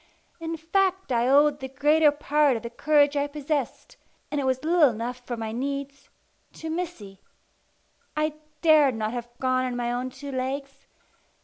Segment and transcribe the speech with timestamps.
[0.39, 3.97] In fact I owed the greater part of the courage I possessed
[4.31, 6.09] and it was little enough for my needs
[6.53, 7.21] to Missy.
[8.17, 8.33] I
[8.63, 10.87] dared not have gone on my own two legs.